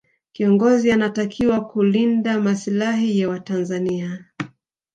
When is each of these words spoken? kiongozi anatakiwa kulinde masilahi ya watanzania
kiongozi 0.33 0.91
anatakiwa 0.91 1.61
kulinde 1.65 2.33
masilahi 2.37 3.19
ya 3.19 3.29
watanzania 3.29 4.25